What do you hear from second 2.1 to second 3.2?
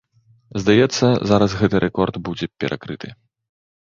будзе перакрыты.